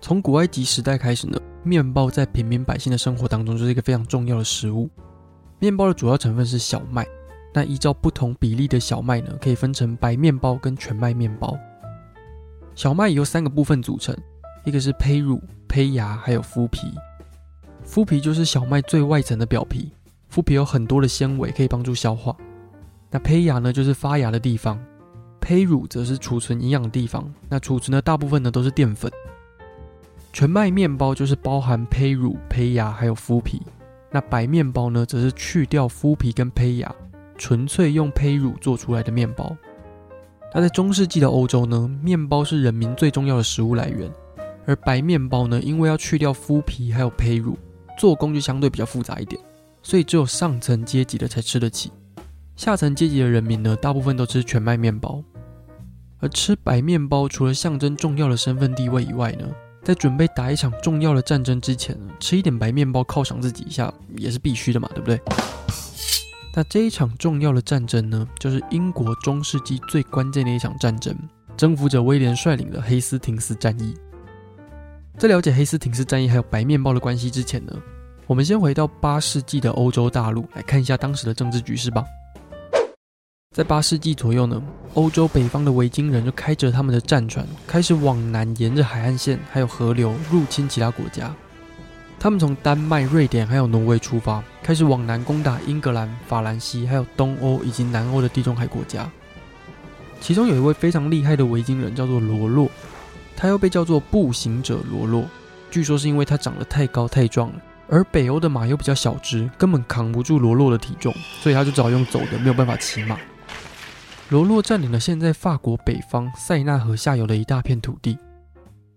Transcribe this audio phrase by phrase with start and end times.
[0.00, 4.88] 从古埃及时代开始呢，面包在平民百姓的生活当中就是一个非常重要的食物。
[5.58, 7.04] 面包的主要成分是小麦，
[7.52, 11.58] 那依照不同比例的小麦呢，可以分成白面包跟全麦面包。
[12.76, 14.16] 小麦由三个部分组成，
[14.64, 16.86] 一个是胚乳、胚芽，还有麸皮。
[17.84, 19.92] 麸皮就是小麦最外层的表皮，
[20.32, 22.36] 麸皮有很多的纤维可以帮助消化。
[23.10, 24.78] 那胚芽呢，就是发芽的地方；
[25.40, 27.28] 胚乳则是储存营养的地方。
[27.48, 29.10] 那储存的大部分呢，都是淀粉。
[30.32, 33.62] 全麦面包就是包含胚乳、胚芽还有麸皮，
[34.10, 36.94] 那白面包呢，则是去掉麸皮跟胚芽，
[37.36, 39.56] 纯粹用胚乳做出来的面包。
[40.54, 44.10] 那在中世纪的欧洲呢，面包是人民最重要的食物来源，
[44.64, 47.58] 而白面包呢，因为要去掉麸皮还有胚乳，
[47.98, 49.40] 做工就相对比较复杂一点，
[49.82, 51.90] 所以只有上层阶级的才吃得起，
[52.54, 55.22] 下层阶级的人民呢，大部分都吃全麦面包。
[56.20, 59.46] 而吃白面包，除了象征重要的身份地位以外呢，
[59.88, 65.18] 在准备打一场重要的战争之前，吃一点白面包犒赏自己一下也是必须的嘛，对不对？
[66.54, 71.16] 那这一场重要的战争呢，就是英国中世纪最关键的一场战争——
[71.56, 73.94] 征服者威廉率领的黑斯廷斯战役。
[75.16, 77.72] 在了解黑斯廷斯战役还有白面包的关系之前呢，
[78.26, 82.04] 我们先回到八世纪的欧洲大陆来看一下当时的政治局势吧。
[83.58, 84.62] 在八世纪左右呢，
[84.94, 91.34] 欧洲北方的维京人就开着他们的战船，开始往南沿着海岸线还有河流入侵其他国家。
[92.20, 99.10] 他们从丹麦、瑞典还有挪威出发，开始往南攻打英格兰、法兰西还有东欧以及南欧的地中海国家。
[100.20, 102.70] 其中有一位非常厉害的维京人叫做罗洛，
[103.34, 105.24] 他又被叫做步行者罗洛，
[105.68, 107.56] 据说是因为他长得太高太壮了。
[107.88, 113.18] 而北欧的马又比较小只，根本扛不住罗洛的体重，所以他就只好用走的，没有办法骑马。
[114.30, 118.18] 罗洛占领了现在法国北方塞纳河下游的一大片土地。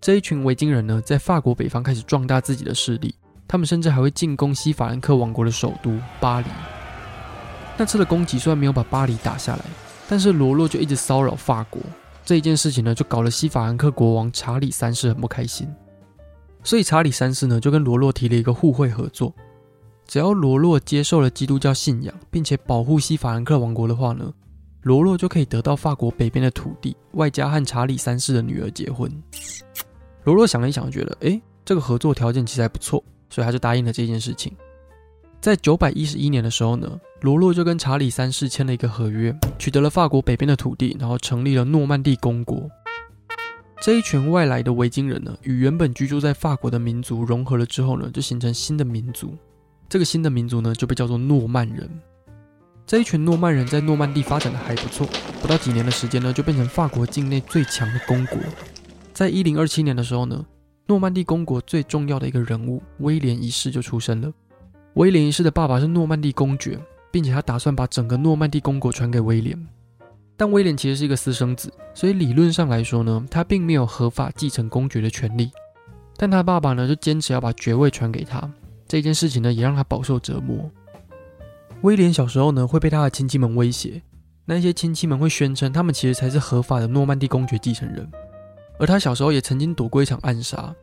[0.02, 3.16] 这一群维京人呢，在法国北方开始壮大自己的势力，
[3.48, 6.48] 他们甚至还会进攻西法兰克王国的首都巴黎。
[7.78, 9.64] 那次的攻击虽然没有把巴黎打下来，
[10.10, 11.82] 但是罗洛就一直骚扰法国。
[12.26, 15.66] 这一件事情呢，就搞了西法兰克国王查理三世很不开心。
[16.62, 19.34] 所以查理三世呢，就跟罗洛提了一个互惠合作，
[20.06, 24.30] 只要罗洛接受了基督教信仰，并且保护西法兰克王国的话呢，
[24.82, 29.12] 罗洛就可以得到法国北边的土地，外加和查理三世的女儿结婚。
[30.24, 34.52] 罗洛想了一想，觉得诶，这个合作条件其实还不错，所以他就答应了这件事情。
[35.40, 42.70] 在九百一十一年的时候呢，罗洛就跟查理三世签了一个合约，取得了法国北边的土地，然后成立了诺曼第公国。
[43.82, 49.36] 这一群外来的维京人呢，与原本居住在法国的民族融合了之后呢，就形成新的民族。
[49.90, 51.90] 这个新的民族呢，就被叫做诺曼人。
[52.86, 55.08] 这一群诺曼人在诺曼地发展的还不错，
[55.42, 58.38] 不到几年的时间呢，就变成法国境内最强的公国。
[59.14, 60.46] 在一零二七年的时候呢，
[60.88, 64.32] 诺曼第公国最重要的一个人物威廉一世就出生了。
[64.96, 66.78] 威廉一世的爸爸是诺曼第公爵，
[67.12, 69.58] 并且他打算把整个诺曼第公国传给威廉。
[70.36, 75.50] 但威廉其实是一个私生子，所以理论上来说呢，他并没有合法继承公爵的权利。
[76.18, 78.52] 但他爸爸呢，就坚持要把爵位传给他。
[78.88, 80.70] 这件事情呢，也让他饱受折磨。
[81.82, 84.02] 威廉小时候呢，会被他的亲戚们威胁，
[84.46, 88.08] 那些亲戚们会宣称他们其实才是合法的诺曼底公爵继承人，
[88.78, 90.74] 而他小时候也曾经躲过一场暗杀。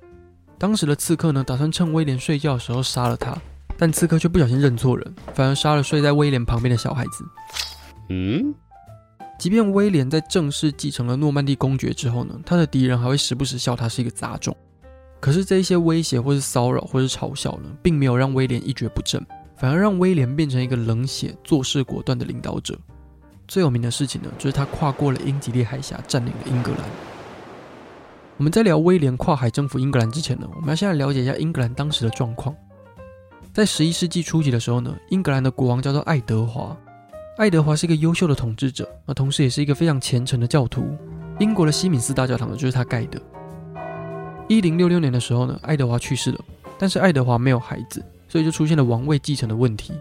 [0.58, 3.36] 当时的刺客呢，打算趁威廉睡觉的时候杀了他，
[3.76, 7.24] 但刺客却不小心认错人，反而杀了睡在威廉旁边的小孩子。
[8.08, 8.52] 嗯，
[9.38, 14.56] 即便威廉在正式继承了诺曼底公爵之后呢，他的敌人还会时不时笑他是一个杂种。
[15.20, 19.24] 可是这些威胁或是骚扰或是嘲笑呢，并没有让威廉一蹶不振。
[19.58, 22.78] 反而让威廉变成一个冷血、做事果断的领导者。
[23.48, 26.80] 最有名的事情呢，就是他跨过了英吉利海峡，占领了英格兰。
[28.36, 32.54] 我们在聊威廉跨海征服英格兰之前呢，我们要先来了解一下英格兰当时的状况。
[33.52, 36.76] 在十一世纪初期的时候呢，英格兰的国王叫做爱德华。
[37.36, 40.96] 爱德华是一个优秀的统治者，那同时也是一个非常虔诚的教徒。
[41.40, 43.20] 英国的西敏寺大教堂呢，就是他盖的。
[44.46, 46.38] 一零六六年的时候呢，爱德华去世了，
[46.78, 49.94] 但是爱德华没有孩子，所以就出现了王位继承的问题。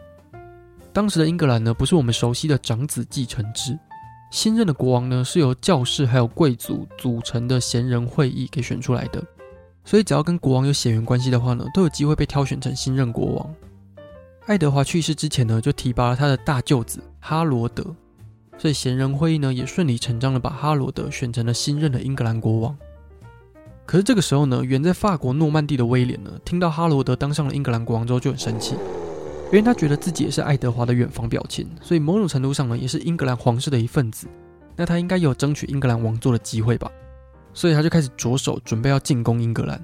[0.93, 3.77] 当时的英格兰呢，不是我们熟悉的长子继承制，
[4.31, 9.23] 新任的国王呢，是由教士还有贵族组成的贤人会议给选出来的，
[9.85, 13.55] 所以只要跟国王有血缘关系的话呢，都有机会被挑选成新任国王。
[14.47, 17.83] 爱德华去世之前呢，就提拔了他的大舅子哈罗德，
[18.57, 22.75] 所以贤人会议呢也顺理成章的把哈罗德选成了新任的英格兰国王。
[23.87, 28.75] 可是这个时候呢，远在法国诺曼底的威廉呢，听到哈罗德当上了英格兰国王之后就很生气，
[29.45, 34.27] 因为他觉得自己也是爱德华的远房表亲，所以某种程度上呢，也是英格兰皇室的一份子，
[34.75, 36.91] 那他应该有争取英格兰王座的机会吧，
[37.53, 39.81] 所以他就开始着手准备要进攻英格兰。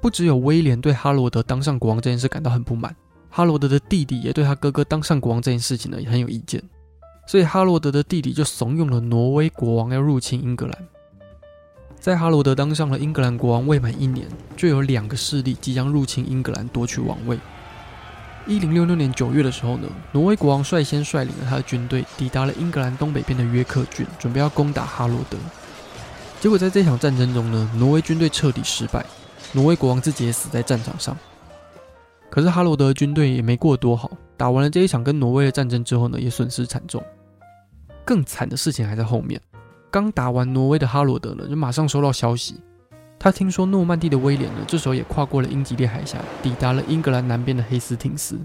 [0.00, 2.92] 不只有威廉对哈罗德当上国王这件事感到很不满。
[3.30, 6.60] 哈罗德的弟弟也对他哥哥当上国王这件事情呢也很有意见，
[7.28, 10.88] 所以哈罗德的弟弟就怂恿了挪威国王要入侵英格兰。
[12.02, 14.26] 在哈罗德当上了英格兰国王未满一年，
[14.56, 17.38] 就有两个势力即将入侵英格兰夺取王位。
[18.44, 25.38] 一零六六年九月的时候呢，挪威国王率先率领了他的军队抵达了英格兰东北边的约克郡，准备要攻打哈罗德。
[26.40, 29.06] 结果在这场战争中呢，挪威军队彻底失败，
[29.52, 31.16] 挪威国王自己也死在战场上。
[32.28, 37.00] 可是哈罗德军队也没过多好，打完了这一场跟挪威的战争之后呢，也损失惨重。
[38.04, 39.40] 更惨的事情还在后面。
[39.92, 42.58] 刚打完挪威的哈罗德呢，就马上收到消息，
[43.18, 48.40] 他听说诺曼底的威廉呢，这时候也跨过了英吉利海峡，抵达了英格兰南边的黑斯廷斯。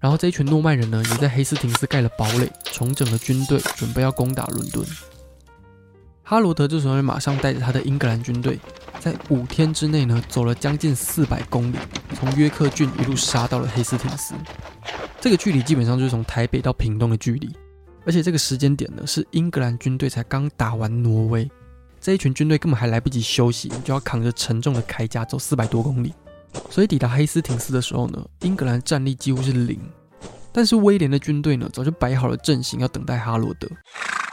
[0.00, 4.82] 然后这一群诺曼人呢，也在黑斯廷斯盖了堡垒，重整了军队，准备要攻打伦敦。
[6.22, 8.58] 哈罗德这时候马上带着他的英格兰军队，
[8.98, 11.76] 在五天之内呢，走了将近四百公里，
[12.14, 14.32] 从约克郡一路杀到了黑斯廷斯。
[15.20, 17.54] 这个距离基本上就是从台北到屏东的距离，
[18.04, 21.50] 而且这个时间点呢，是英格兰军队才刚打完挪威，
[22.00, 26.12] 这一群军队根本还来不及休息，就要扛着沉重的铠甲走四百多公里。
[26.68, 29.78] 所以抵达黑斯廷斯的时候呢，英格兰战力几乎是零，
[30.52, 33.68] 但是威廉的军队呢，早就摆好了阵型，要等待哈罗德。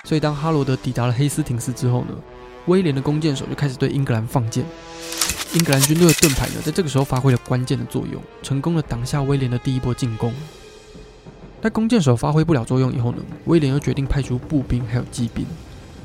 [0.03, 2.15] 所以，当哈罗德抵达了黑斯廷斯之后呢，
[2.65, 4.65] 威廉的弓箭手就开始对英格兰放箭。
[5.53, 10.33] 英格兰军队的盾牌呢，在这个时候发挥了关键的作用，成功的挡下威廉的第一波进攻。
[11.61, 15.45] 在弓箭手发挥不了作用以后呢，威廉又决定派出步兵还有骑兵。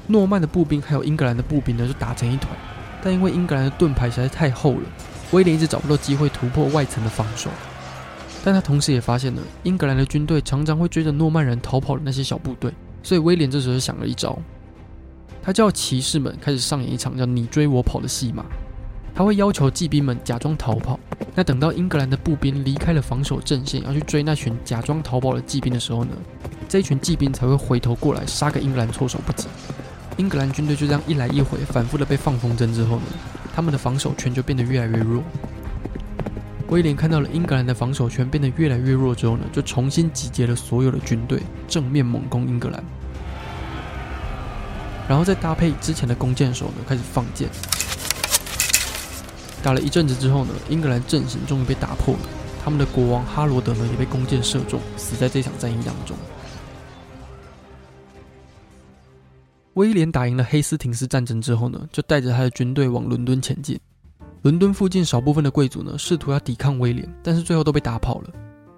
[0.06, 2.50] 诺曼的步兵还有英格兰的步兵呢，就打成一团。
[3.02, 4.82] 但因为英格兰的盾牌实在太厚了，
[5.30, 7.50] 威廉一直找不到机会突破外层的防守。
[8.42, 12.72] 但他同时也发现了，英格兰的军队常常会追着诺曼人逃跑的那些小部队。
[13.02, 14.38] 所以威廉这时候想了一招，
[15.42, 18.44] 他叫骑士们开始上演一场叫“你追我跑”的戏码。
[19.14, 20.98] 他会要求骑兵们假装逃跑，
[21.36, 26.10] 那等到英格兰的步兵离开了防守阵线，要去追那群假装逃跑的骑兵的时候呢，
[26.68, 29.46] 这一群骑兵才会回头过来杀个英格兰措手不及。
[30.16, 33.02] 英格兰军队就这样一来一回，反复的被放风筝之后呢，
[33.54, 35.22] 他们的防守圈就变得越来越弱。
[36.70, 42.82] 威廉看到了英格兰的防守圈变得越来越弱之后呢，就重新集结了所有的军队，正面猛攻英格兰。
[45.06, 47.48] 然后再搭配之前的弓箭手呢，开始放箭。
[49.64, 52.20] 打了一阵子之后呢，英格兰阵型终于被打破了。
[52.62, 56.14] 他们的国王哈罗德呢，也被弓箭射中，死在这场战役当中。
[59.72, 63.80] 威廉打赢了黑斯廷斯战争之后呢，就带着他的军队往伦敦前进。
[64.42, 68.30] 伦敦附近少部分的贵族呢，试图要抵抗威廉，但是最后都被打跑了。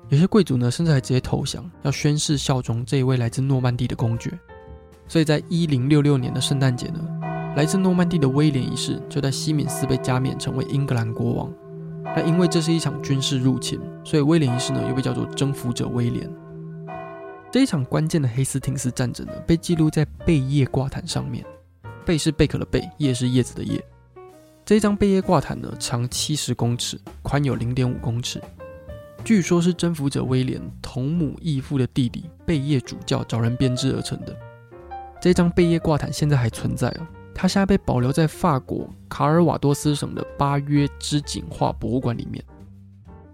[0.08, 4.32] 有些贵族呢，甚至还直接投降，要宣誓效忠这一位来自诺曼底的公爵。
[5.08, 7.00] 所以在一零六六年的圣诞节呢，
[7.56, 11.50] 来自诺曼底的威廉一世就在西敏寺被加冕成为英格兰国王。
[12.04, 16.30] 那因为这是一场军事入侵，所以威廉一世呢又被叫做征服者威廉。
[17.50, 21.42] 这一场关键的黑斯廷斯战争呢，被记录在贝叶挂毯上面。
[22.04, 23.82] 贝是贝壳的贝，叶是叶子的叶。
[24.62, 28.38] 这张贝叶挂毯呢，长七十公尺，宽有零点五公尺。
[29.24, 34.36] 据说是征服者威廉同母异父的弟弟贝叶主教找人编织而成的。
[35.18, 37.06] 这张贝叶挂毯现在还存在哦，
[37.38, 42.42] 它现在被保留在法国卡尔瓦多斯省的巴约织锦画博物馆里面。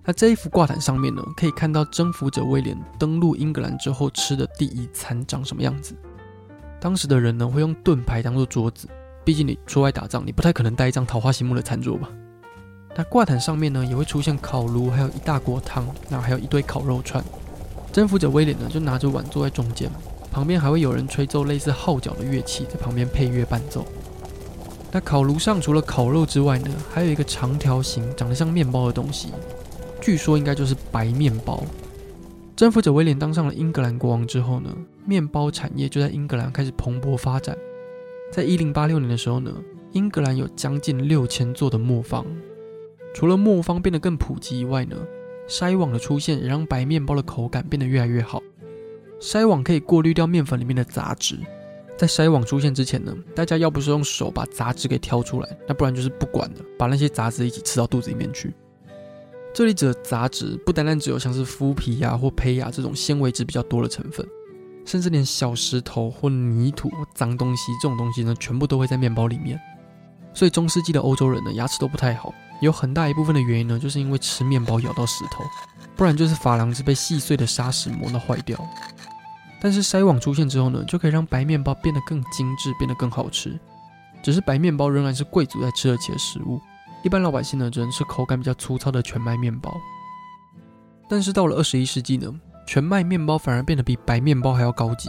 [0.04, 5.94] 那这一幅挂毯上面呢，可以看到征服者威廉登陆英格兰之后吃的第一餐长什么样子。
[6.80, 8.88] 当时的人呢，会用盾牌当做桌子。
[9.24, 12.10] 毕竟你出外打仗，你不太可能带一张桃花心木的餐桌吧？
[12.96, 17.22] 那挂毯上面呢，也会出现烤炉，还有一大锅汤，那还有一堆烤肉串。
[17.92, 19.88] 征服者威廉呢，就拿着碗坐在中间，
[20.32, 23.84] 旁边还会有人吹奏类似号角的乐器，在旁边配乐伴奏。
[24.90, 29.28] 那烤炉上除了烤肉之外呢，还有一个长条形、长得像面包的东西，
[30.00, 31.62] 据说应该就是白面包。
[32.56, 34.74] 征服者威廉当上了英格兰国王之后呢，
[35.04, 37.56] 面包产业就在英格兰开始蓬勃发展。
[38.30, 39.50] 在一零八六年的时候呢，
[39.92, 42.24] 英格兰有将近六千座的磨坊。
[43.14, 44.96] 除了磨坊变得更普及以外呢，
[45.48, 48.42] 筛网的出现也让白面包的口感变得越来越好。
[49.22, 51.38] 筛网可以过滤掉面粉里面的杂质。
[51.96, 58.52] 在筛网出现之前呢，大家要不是用手把杂质给挑出来，那不然就是不管的，把那些杂质一起吃到肚子里面去。
[59.54, 64.26] 这里指的杂质不单单只有像是麸皮呀、或胚芽这种纤维质比较多的成分，
[64.84, 69.56] 甚至连小石头或泥土或脏东西这种东西呢，全部都会在面包里面。
[70.34, 75.44] 所以中世纪的欧洲人呢，牙齿都不太好，有很大一部分的原因呢，就是因为吃面包咬到石头，
[75.94, 78.58] 不然就是珐琅质被细碎的砂石磨得坏掉。
[79.62, 83.56] 但是筛网出现之后呢，就可以让白面包变得更精致，变得更好吃。
[84.20, 86.60] 只是白面包仍然是贵族在吃得起的食物。
[87.04, 89.72] 一般老百姓呢，只能吃口感比较粗糙的全麦面包。
[91.08, 92.32] 但是到了二十一世纪呢，
[92.66, 95.08] 全麦面包反而变得比白面包还要高级，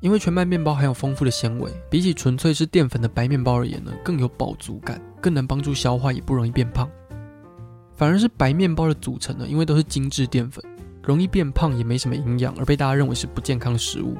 [0.00, 6.86] 因为全麦面包含有丰富的纤维，比起纯粹是淀粉的白面包而言呢，更有饱足感，更能帮助消化，也不容易变胖。
[7.96, 10.62] 反而是白面包的组成呢，因为都是精致淀粉，
[11.06, 14.16] 容易变胖，也没什么营养，而被大家认为是不健康的食物。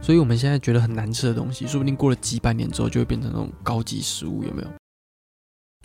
[0.00, 4.68] 所以我们现在觉得很难吃的东西，说不定过了几百年之后，就会变成那种高级食物，有没有？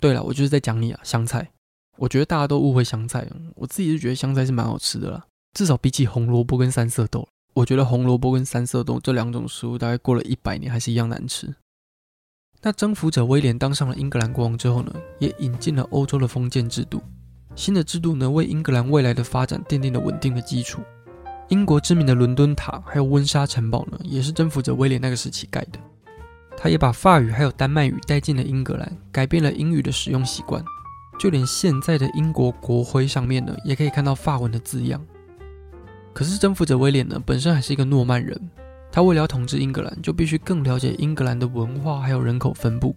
[0.00, 1.50] 对了，我就是在讲你啊，香菜。
[1.96, 11.54] 我觉得大家都误会香菜，我自己是觉得香菜是蛮好吃的啦，至少比起红萝卜跟三色豆，我觉得红萝卜跟三色豆这两种食物，大概过了一百年还是一样难吃。
[12.62, 17.02] 那征服者威廉当上了英格兰国王之后呢，也引进了欧洲的封建制度，
[17.54, 20.80] 新的制度呢，为英格兰未来的发展奠定了稳定的基础。
[21.48, 25.78] 英国知名的伦敦塔还有温莎城堡呢，也是征服者威廉那个时期盖的。
[26.56, 30.62] 他也把法语还有丹麦语带进了英格兰，改变了英语的使用习惯。
[31.18, 35.04] 就连现在的英国国徽上面呢，也可以看到法文的字样。
[36.12, 38.40] 可是征服者威廉呢，本身还是一个诺曼人，
[38.90, 42.94] 他为了要统治英格兰，就必须更了解英格兰的文化还有人口分布，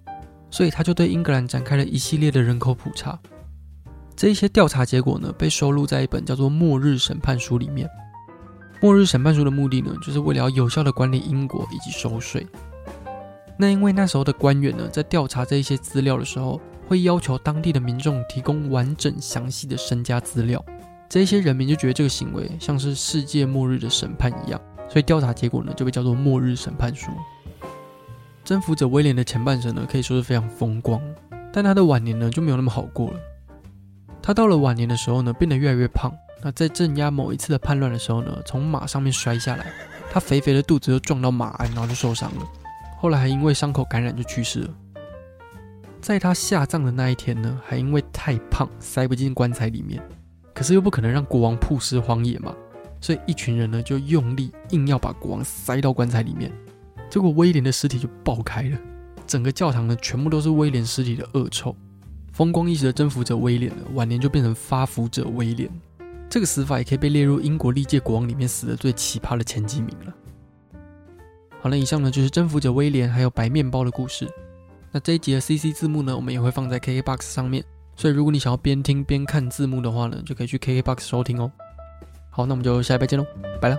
[0.50, 3.19] 所以他就对英格兰展开了一系列的人口普查。
[4.15, 7.88] 这一些调查结果呢，被收录在一本叫做《末日审判书》里面。
[8.82, 12.46] 《末日审判书》的目的呢，就是为了要有效的管理英国以及收税。
[13.58, 20.63] 那因为那时候的官员呢，在调查这一些资料的时候，会要求当地的民众提供完整详细的身家资料。
[21.10, 27.12] 这一些人民就觉得这个行为像是世界末日的审判一样，所以调查结果呢就被叫做末日审判书。
[28.43, 31.00] 征服者威廉的前半生呢可以说是非常风光，
[31.53, 33.20] 但他的晚年呢就没有那么好过了。
[34.25, 36.10] 他到了晚年的时候呢变得越来越胖，
[36.42, 39.65] 那在镇压某一次的叛乱的时候呢从马上面摔下来，
[40.10, 42.48] 他肥肥的肚子又撞到马鞍，然后就受伤了。
[42.98, 44.70] 后来还因为伤口感染就去世了。
[46.00, 50.01] 在他下葬的那一天呢，还因为太胖塞不进棺材里面，
[50.53, 52.56] 可是又不可能让国王曝尸荒野嘛，
[53.01, 56.50] 所以一群人呢就用力硬要把国王塞到棺材里面。
[57.10, 58.77] 结果威廉的尸体就爆开了，
[59.27, 61.75] 整个教堂呢全部都是威廉尸体的恶臭。
[62.34, 65.70] 风光一时的征服者威廉，晚年就变成发福者威廉。
[66.28, 70.13] 这个死法也可以被列入英国历届国王里面死的最奇葩的前几名了。
[71.62, 74.28] 好了，以上呢就是征服者威廉还有白面包的故事。
[74.92, 77.63] 那这一集的 CC 字幕呢，我们也会放在 KKBOX 上面，
[77.96, 81.52] 所以如果你想要边听边看字幕的话呢，就可以去 KKBOX 收听哦。
[82.32, 83.25] 好，那我们就下一拜见喽，
[83.62, 83.78] 拜了。